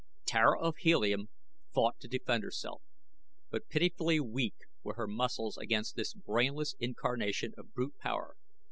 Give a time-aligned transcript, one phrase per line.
[0.25, 1.29] Tara of Helium
[1.71, 2.81] fought to defend herself,
[3.51, 8.35] but pitifully weak were her muscles against this brainless incarnation of brute power.